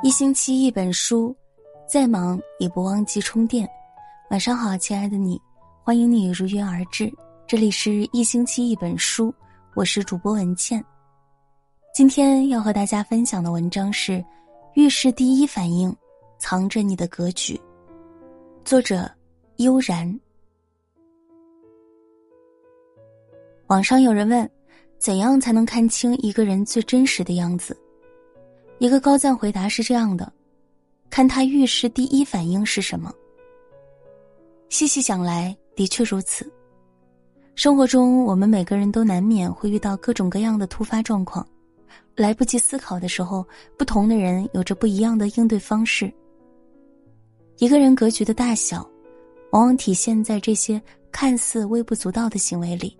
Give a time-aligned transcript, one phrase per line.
[0.00, 1.34] 一星期一本书，
[1.88, 3.68] 再忙也不忘记充电。
[4.30, 5.40] 晚上好，亲爱的你，
[5.82, 7.12] 欢迎你如约而至。
[7.48, 9.34] 这里是一星期一本书，
[9.74, 10.82] 我是主播文倩。
[11.92, 14.12] 今天要和大家分享的文章是
[14.74, 15.94] 《遇事第一反应
[16.38, 17.54] 藏着你的格局》，
[18.64, 19.10] 作者
[19.56, 20.20] 悠然。
[23.66, 24.48] 网上有人问，
[25.00, 27.76] 怎样才能看清一个人最真实的样子？
[28.78, 30.32] 一个高赞回答是这样的：
[31.10, 33.12] 看他遇事第一反应是什么。
[34.68, 36.48] 细细想来，的确如此。
[37.56, 41.44] 生活中，我们每个人都难免会遇到各种各样的突发状况，
[42.14, 43.44] 来不及思考的时候，
[43.76, 46.12] 不同的人有着不一样的应对方式。
[47.56, 48.88] 一个人格局的大小，
[49.50, 52.96] 往往体现在这些看似微不足道的行为里。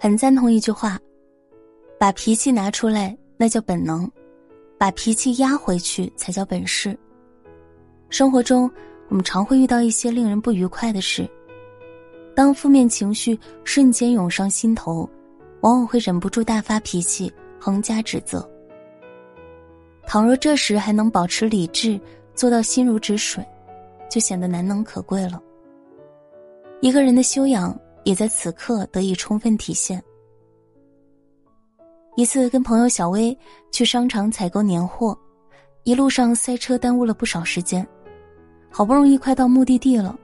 [0.00, 0.98] 很赞同一句话：
[2.00, 3.16] 把脾气拿出来。
[3.40, 4.10] 那叫本能，
[4.76, 6.98] 把脾气压回去才叫本事。
[8.10, 8.68] 生活中，
[9.08, 11.28] 我们常会遇到一些令人不愉快的事，
[12.34, 15.08] 当负面情绪瞬间涌上心头，
[15.60, 18.46] 往往会忍不住大发脾气，横加指责。
[20.04, 22.00] 倘若这时还能保持理智，
[22.34, 23.46] 做到心如止水，
[24.10, 25.40] 就显得难能可贵了。
[26.80, 30.02] 一个人的修养也在此刻得以充分体现。
[32.18, 33.38] 一次跟朋友小薇
[33.70, 35.16] 去商场采购年货，
[35.84, 37.86] 一路上塞车耽误了不少时间，
[38.72, 40.18] 好不容易快到目的地了，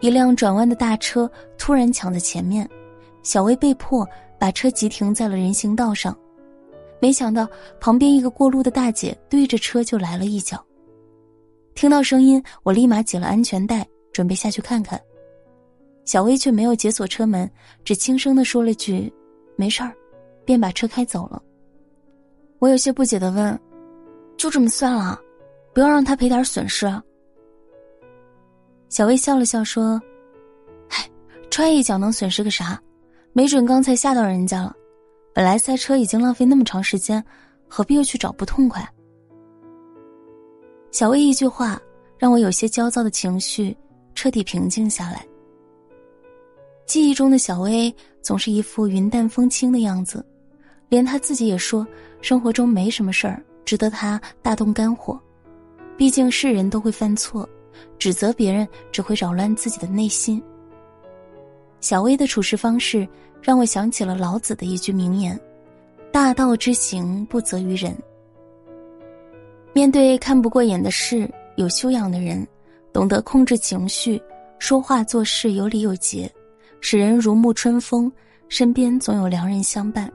[0.00, 2.68] 一辆转弯的大车突然抢在前面，
[3.22, 4.06] 小薇被迫
[4.38, 6.14] 把车急停在了人行道上，
[7.00, 7.48] 没想到
[7.80, 10.62] 旁边一个过路的大姐对着车就来了一脚。
[11.74, 15.00] 听到声音，我立马解了安全带，准备下去看看，
[16.04, 17.50] 小薇却没有解锁车门，
[17.84, 19.10] 只轻声的说了句
[19.56, 19.90] ：“没事儿。”
[20.48, 21.42] 便把车开走了。
[22.58, 23.60] 我有些不解的问
[24.38, 25.20] ：“就这么算了？
[25.74, 26.86] 不要让他赔点损失？”
[28.88, 30.00] 小薇笑了笑说
[30.88, 31.06] ：“嗨，
[31.50, 32.82] 踹一脚能损失个啥？
[33.34, 34.74] 没准刚才吓到人家了。
[35.34, 37.22] 本来塞车已经浪费那么长时间，
[37.68, 38.82] 何必又去找不痛快？”
[40.90, 41.78] 小薇一句话，
[42.16, 43.76] 让我有些焦躁的情绪
[44.14, 45.26] 彻底平静下来。
[46.86, 50.24] 记忆中的小薇总是一副云淡风轻的样子。
[50.88, 51.86] 连他自己也说，
[52.20, 55.20] 生活中没什么事儿值得他大动肝火。
[55.96, 57.48] 毕竟是人都会犯错，
[57.98, 60.42] 指责别人只会扰乱自己的内心。
[61.80, 63.06] 小薇的处事方式
[63.42, 65.38] 让我想起了老子的一句名言
[66.12, 67.96] ：“大道之行，不责于人。”
[69.74, 72.46] 面对看不过眼的事，有修养的人
[72.92, 74.20] 懂得控制情绪，
[74.58, 76.28] 说话做事有理有节，
[76.80, 78.10] 使人如沐春风，
[78.48, 80.10] 身边总有良人相伴。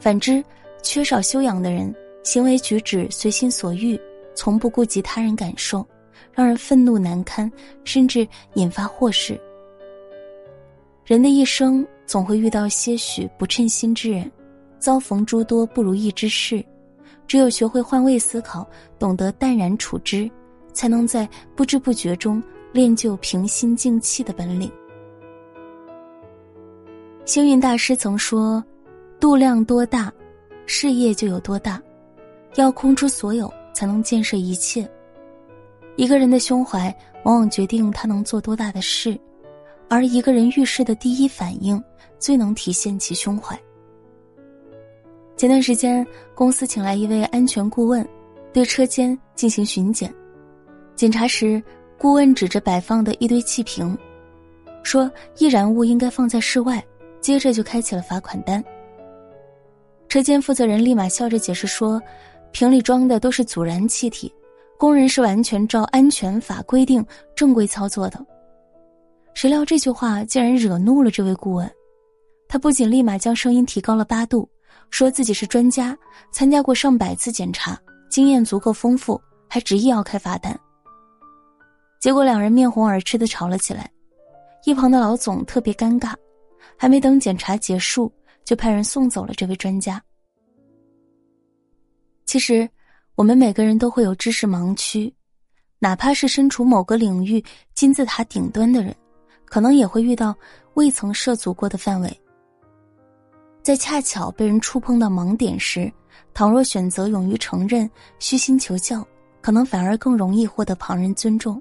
[0.00, 0.42] 反之，
[0.82, 1.94] 缺少修养的人，
[2.24, 4.00] 行为举止随心所欲，
[4.34, 5.86] 从不顾及他人感受，
[6.32, 7.52] 让人愤怒难堪，
[7.84, 9.38] 甚至引发祸事。
[11.04, 14.32] 人的一生总会遇到些许不称心之人，
[14.78, 16.64] 遭逢诸多不如意之事，
[17.26, 18.66] 只有学会换位思考，
[18.98, 20.30] 懂得淡然处之，
[20.72, 24.72] 才能在不知不觉中练就平心静气的本领。
[27.26, 28.64] 星云大师曾说。
[29.20, 30.10] 度量多大，
[30.64, 31.80] 事业就有多大。
[32.54, 34.88] 要空出所有，才能建设一切。
[35.96, 36.92] 一个人的胸怀，
[37.24, 39.14] 往往决定他能做多大的事；
[39.90, 41.80] 而一个人遇事的第一反应，
[42.18, 43.54] 最能体现其胸怀。
[45.36, 46.04] 前段时间，
[46.34, 48.06] 公司请来一位安全顾问，
[48.54, 50.12] 对车间进行巡检。
[50.96, 51.62] 检查时，
[51.98, 53.96] 顾问指着摆放的一堆气瓶，
[54.82, 56.82] 说：“易燃物应该放在室外。”
[57.20, 58.64] 接着就开启了罚款单。
[60.10, 62.02] 车间负责人立马笑着解释说
[62.50, 64.34] ：“瓶里装的都是阻燃气体，
[64.76, 67.02] 工人是完全照安全法规定
[67.36, 68.20] 正规操作的。”
[69.34, 71.72] 谁料这句话竟然惹怒了这位顾问，
[72.48, 74.50] 他不仅立马将声音提高了八度，
[74.90, 75.96] 说自己是专家，
[76.32, 77.78] 参加过上百次检查，
[78.10, 79.18] 经验足够丰富，
[79.48, 80.58] 还执意要开罚单。
[82.00, 83.88] 结果两人面红耳赤的吵了起来，
[84.64, 86.14] 一旁的老总特别尴尬，
[86.76, 88.12] 还没等检查结束。
[88.44, 90.02] 就派人送走了这位专家。
[92.24, 92.68] 其实，
[93.16, 95.12] 我们每个人都会有知识盲区，
[95.78, 97.42] 哪怕是身处某个领域
[97.74, 98.94] 金字塔顶端的人，
[99.44, 100.34] 可能也会遇到
[100.74, 102.20] 未曾涉足过的范围。
[103.62, 105.92] 在恰巧被人触碰到盲点时，
[106.32, 109.06] 倘若选择勇于承认、虚心求教，
[109.40, 111.60] 可能反而更容易获得旁人尊重。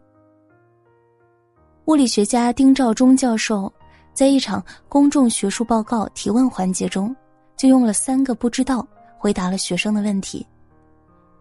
[1.86, 3.72] 物理学家丁肇中教授。
[4.19, 7.16] 在一场公众学术报告提问环节中，
[7.56, 8.86] 就用了三个不知道
[9.18, 10.45] 回答了学生的问题。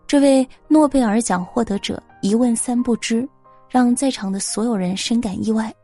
[0.07, 3.29] 这位诺贝尔奖获得者一问三不知，
[3.69, 5.75] 让在场的所有人深感意外。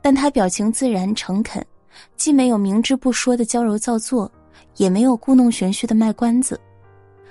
[0.00, 1.62] 但他表情自然诚恳，
[2.16, 4.32] 既没有明知不说的娇柔造作，
[4.76, 6.58] 也没有故弄玄虚的卖关子。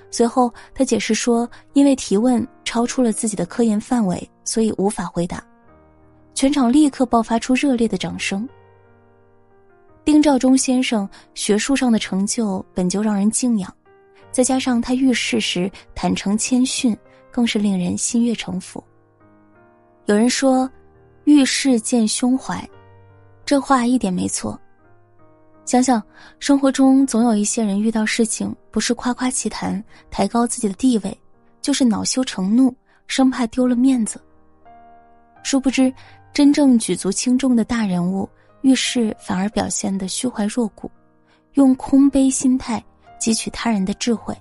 [0.08, 5.42] 随后，他解释说，因为提问超出了自己的科研范围，所以无法回答。
[6.36, 8.46] 全场立刻爆发出热烈的掌声。
[10.04, 13.74] 丁肇中先生学术上的成就本就让人敬仰，
[14.30, 16.94] 再加上他遇事时坦诚谦逊，
[17.30, 18.84] 更是令人心悦诚服。
[20.04, 20.70] 有人说
[21.24, 22.62] ：“遇事见胸怀”，
[23.46, 24.60] 这话一点没错。
[25.64, 26.00] 想想
[26.38, 31.18] 生活中总有一些人遇到事情，不是夸夸其谈抬高自己的地位，
[31.62, 34.20] 就是恼羞成怒，生怕丢了面子。
[35.42, 35.92] 殊不知，
[36.36, 38.28] 真正举足轻重的大人物。
[38.60, 40.90] 遇事反而表现得虚怀若谷，
[41.54, 42.84] 用空杯心态
[43.18, 44.36] 汲取他人的智慧。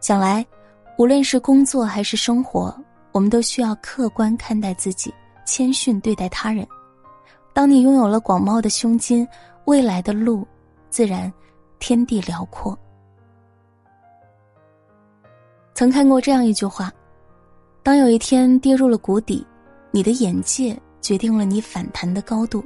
[0.00, 0.44] 想来，
[0.98, 2.76] 无论是工作还是生活，
[3.12, 5.14] 我们都需要客观看待自己，
[5.44, 6.66] 谦逊对待他人。
[7.52, 9.24] 当你拥有了广袤的胸襟，
[9.66, 10.44] 未来的路
[10.90, 11.32] 自然
[11.78, 12.76] 天地辽阔。
[15.74, 16.92] 曾看过这样一句话：
[17.84, 19.46] 当有一天跌入了谷底，
[19.92, 20.76] 你的眼界。
[21.02, 22.64] 决定了你反弹的高度。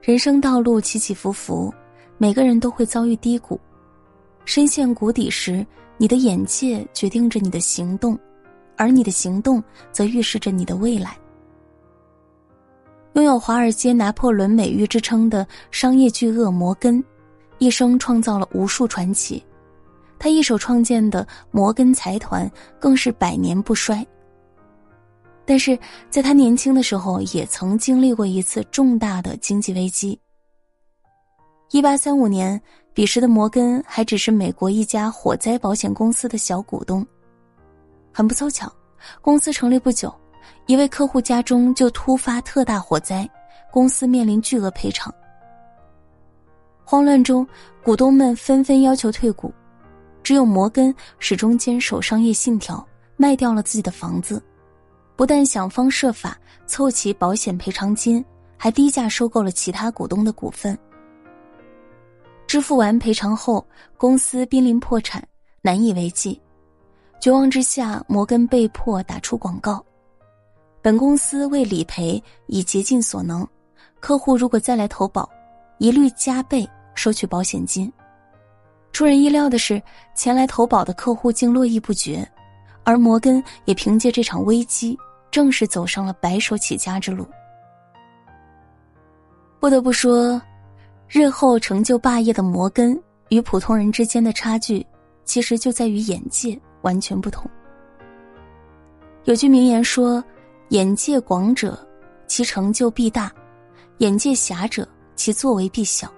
[0.00, 1.70] 人生道路起起伏伏，
[2.16, 3.60] 每个人都会遭遇低谷。
[4.46, 5.64] 深陷谷底时，
[5.98, 8.18] 你的眼界决定着你的行动，
[8.78, 9.62] 而你的行动
[9.92, 11.18] 则预示着你的未来。
[13.12, 17.04] 拥有华尔街拿破仑美誉之称的商业巨鳄摩根，
[17.58, 19.44] 一生创造了无数传奇。
[20.18, 22.50] 他一手创建的摩根财团
[22.80, 24.02] 更是百年不衰。
[25.48, 25.78] 但是，
[26.10, 30.20] 在他年轻的时候，也曾经历过一次重大的经济危机。
[31.70, 32.60] 一八三五年，
[32.92, 37.04] 彼时的摩根还只是美国一家火灾保险公司的小股东。
[38.12, 38.70] 很不凑巧，
[39.22, 40.14] 公司成立不久，
[40.66, 43.26] 一位客户家中就突发特大火灾，
[43.70, 45.10] 公司面临巨额赔偿。
[46.84, 47.46] 慌乱中，
[47.82, 49.50] 股东们纷纷要求退股，
[50.22, 52.86] 只有摩根始终坚守商业信条，
[53.16, 54.42] 卖掉了自己的房子。
[55.18, 58.24] 不但想方设法凑齐保险赔偿金，
[58.56, 60.78] 还低价收购了其他股东的股份。
[62.46, 63.66] 支付完赔偿后，
[63.96, 65.20] 公司濒临破产，
[65.60, 66.40] 难以为继。
[67.18, 69.84] 绝望之下，摩根被迫打出广告：
[70.80, 73.44] 本公司为理赔已竭尽所能，
[73.98, 75.28] 客户如果再来投保，
[75.78, 76.64] 一律加倍
[76.94, 77.92] 收取保险金。
[78.92, 79.82] 出人意料的是，
[80.14, 82.24] 前来投保的客户竟络绎不绝，
[82.84, 84.96] 而摩根也凭借这场危机。
[85.30, 87.26] 正式走上了白手起家之路。
[89.60, 90.40] 不得不说，
[91.08, 94.86] 日后成就霸业的摩根与普通人之间的差距，
[95.24, 97.50] 其实就在于眼界完全不同。
[99.24, 100.22] 有句名言说
[100.70, 101.78] ：“眼界广者，
[102.26, 103.28] 其成就必大；
[103.98, 106.10] 眼界狭者，其作为必小。”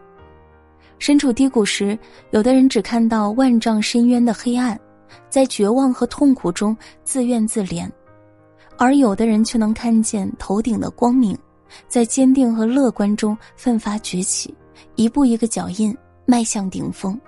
[0.99, 1.99] 身处低谷时，
[2.31, 4.79] 有的人只看到万丈深渊的黑暗，
[5.31, 7.91] 在绝望和痛苦中自怨自怜。
[8.81, 11.37] 而有的人却能看见头顶的光明，
[11.87, 14.55] 在坚定和乐观中奋发崛起，
[14.95, 15.95] 一步一个脚印
[16.25, 17.21] 迈向顶峰。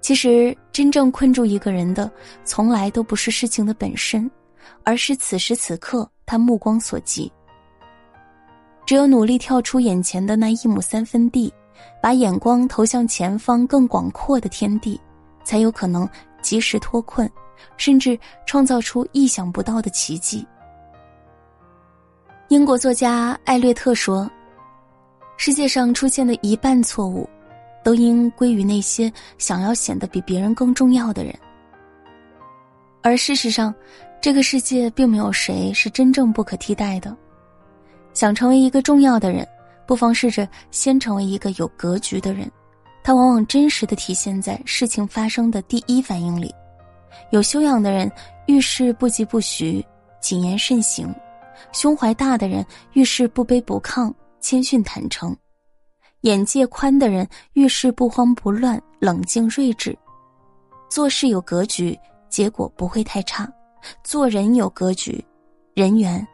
[0.00, 2.08] 其实，真正困住一个人的，
[2.44, 4.30] 从来都不是事情的本身，
[4.84, 7.30] 而是此时此刻他目光所及。
[8.86, 11.52] 只有努力跳出眼前的那一亩三分地，
[12.00, 15.00] 把眼光投向前方更广阔的天地，
[15.42, 16.08] 才有可能
[16.40, 17.28] 及时脱困。
[17.76, 20.46] 甚至创造出意想不到的奇迹。
[22.48, 24.30] 英国作家艾略特说
[25.38, 27.26] ：“世界上出现的一半错误，
[27.82, 31.34] 都应归于那些想要显得比别人更重要的人。
[33.00, 33.74] 而事实上，
[34.20, 37.16] 这个世界并没有谁是真正不可替代的。
[38.12, 39.48] 想成为一个重要的人，
[39.86, 42.50] 不妨试着先成为一个有格局的人。
[43.02, 46.54] 它往往真实的体现在事情发生的第一反应里。”
[47.30, 48.10] 有修养的人
[48.46, 49.84] 遇事不疾不徐，
[50.20, 51.06] 谨言慎行；
[51.72, 55.34] 胸怀大的人遇事不卑不亢，谦逊坦诚；
[56.22, 59.96] 眼界宽的人遇事不慌不乱，冷静睿智。
[60.88, 63.46] 做事有格局，结果不会太差；
[64.04, 65.24] 做人有格局，
[65.74, 66.26] 人缘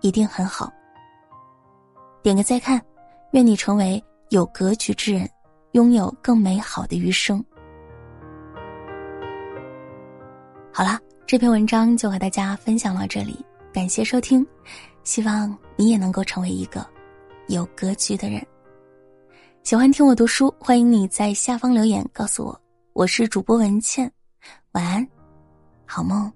[0.00, 0.70] 一定很好。
[2.22, 2.80] 点个再看，
[3.32, 5.28] 愿你成为有格局之人，
[5.72, 7.42] 拥有更美好的余生。
[10.76, 13.42] 好了，这篇文章就和大家分享到这里，
[13.72, 14.46] 感谢收听，
[15.04, 16.86] 希望你也能够成为一个
[17.46, 18.46] 有格局的人。
[19.62, 22.60] 喜欢听我读书，欢迎你在下方留言告诉我
[22.92, 24.12] 我是主播文倩，
[24.72, 25.08] 晚安，
[25.86, 26.30] 好梦。